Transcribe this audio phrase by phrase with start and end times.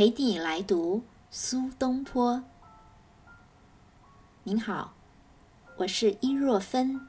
[0.00, 2.42] 陪你来读苏东坡。
[4.44, 4.94] 您好，
[5.76, 7.06] 我是伊若芬。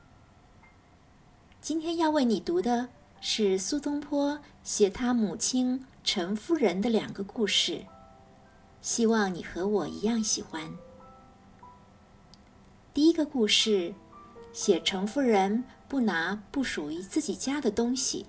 [1.61, 2.89] 今天要为你读的
[3.21, 7.85] 是苏东坡写他母亲陈夫人的两个故事，
[8.81, 10.69] 希望你和我一样喜欢。
[12.93, 13.95] 第一个故事
[14.51, 18.25] 写陈夫人不拿不属于自己家的东西，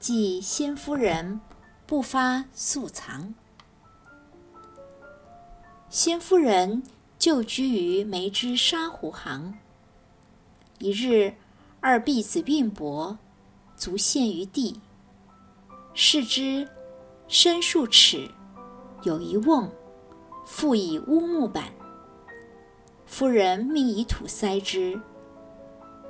[0.00, 1.40] 即先夫人
[1.86, 3.34] 不发素藏。
[5.88, 6.82] 先夫人
[7.18, 9.54] 就居于梅枝沙湖行。
[10.78, 11.34] 一日，
[11.80, 13.16] 二婢子运帛，
[13.76, 14.80] 足陷于地。
[15.94, 16.66] 视之，
[17.28, 18.28] 深数尺，
[19.02, 19.70] 有一瓮，
[20.46, 21.64] 覆以乌木板。
[23.04, 24.98] 夫人命以土塞之，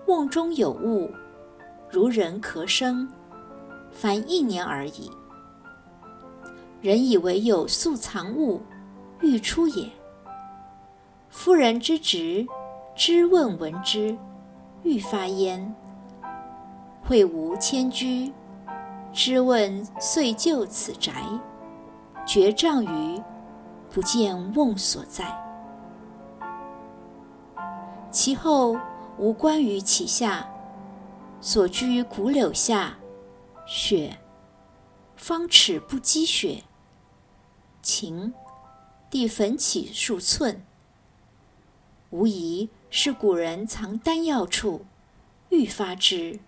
[0.07, 1.11] 瓮中有物，
[1.91, 3.13] 如人咳声，
[3.91, 5.11] 凡一年而已。
[6.83, 8.61] 人以为有素藏物，
[9.21, 9.89] 欲出也。
[11.31, 12.45] 夫人之侄，
[12.97, 14.19] 知问闻之，
[14.83, 15.73] 欲发焉。
[17.05, 18.33] 会无迁居，
[19.13, 21.23] 知问遂就此宅，
[22.27, 23.23] 绝帐于，
[23.89, 25.25] 不见瓮所在。
[28.11, 28.77] 其后，
[29.19, 30.45] 无关于其下，
[31.41, 32.97] 所居古柳下，
[33.67, 34.19] 雪
[35.15, 36.61] 方尺不积雪。
[37.83, 38.33] 晴，
[39.11, 40.65] 地焚起数寸。
[42.11, 44.87] 无疑是古人藏丹药处，
[45.49, 46.39] 欲发之。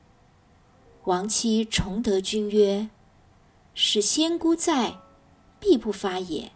[1.05, 2.89] 亡妻崇德君曰
[3.75, 4.99] ：“使仙姑在，
[5.59, 6.53] 必不发也。”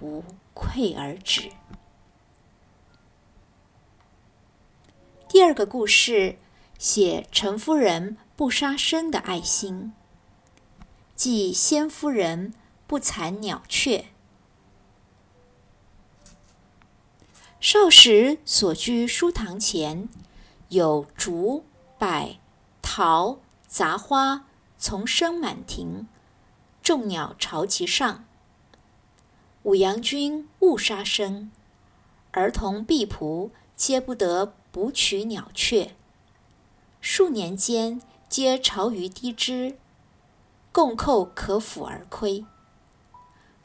[0.00, 1.50] 无愧而止。
[5.28, 6.36] 第二个故事
[6.76, 9.92] 写陈夫人不杀生的爱心，
[11.14, 12.52] 即先夫人
[12.86, 14.06] 不残鸟雀。
[17.60, 20.08] 少时所居书堂前，
[20.68, 21.64] 有竹、
[21.98, 22.38] 柏、
[22.80, 24.46] 桃、杂花
[24.78, 26.08] 丛生满庭，
[26.82, 28.24] 众鸟巢其上。
[29.62, 31.50] 武阳君勿杀生，
[32.32, 34.54] 儿童婢仆皆不得。
[34.72, 35.94] 捕取鸟雀，
[37.02, 39.76] 数年间皆巢于低枝，
[40.72, 42.46] 共扣可抚而窥。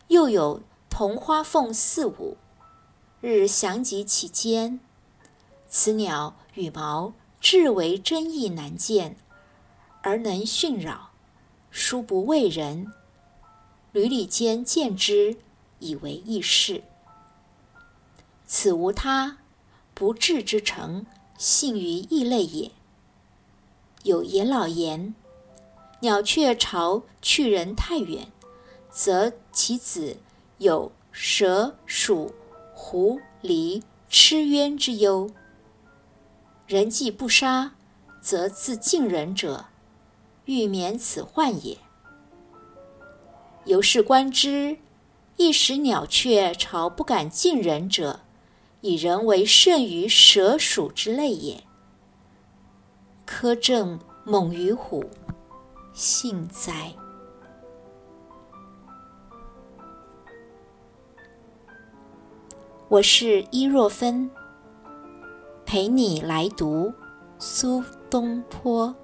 [0.07, 2.37] 又有同花凤四五，
[3.19, 4.79] 日翔集其间。
[5.67, 9.17] 此鸟羽毛至为珍异难见，
[10.01, 11.11] 而能驯扰，
[11.69, 12.93] 殊不畏人。
[13.91, 15.37] 屡屡间见之，
[15.79, 16.83] 以为异事。
[18.45, 19.39] 此无他。
[19.93, 21.07] 不治之成，
[21.39, 22.71] 幸于异类也。
[24.03, 25.15] 有言老言：
[26.01, 28.31] 鸟雀巢去人太远，
[28.97, 30.17] 则其子
[30.57, 32.33] 有蛇、鼠、
[32.73, 35.29] 狐、狸吃冤之忧。
[36.65, 37.73] 人既不杀，
[38.19, 39.65] 则自尽人者，
[40.45, 41.77] 欲免此患也。
[43.65, 44.79] 由是观之，
[45.35, 48.21] 一时鸟雀巢不敢近人者。
[48.81, 51.63] 以人为甚于蛇鼠之类也。
[53.27, 55.03] 苛政猛于虎，
[55.93, 56.95] 幸哉！
[62.89, 64.31] 我是伊若芬，
[65.65, 66.93] 陪你来读
[67.37, 68.95] 苏东坡。